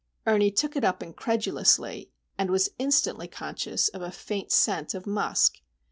Ernie 0.25 0.49
took 0.49 0.75
it 0.75 0.83
up 0.83 1.03
incredulously,—and 1.03 2.49
was 2.49 2.71
instantly 2.79 3.27
conscious 3.27 3.87
of 3.89 4.01
a 4.01 4.09
faint 4.09 4.51
scent 4.51 4.95
of 4.95 5.05
musk. 5.05 5.61